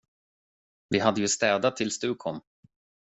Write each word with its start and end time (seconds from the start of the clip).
Vi 0.89 0.99
hade 0.99 1.21
ju 1.21 1.27
städat 1.27 1.75
tills 1.77 1.99
du 1.99 2.15
kom. 2.15 2.41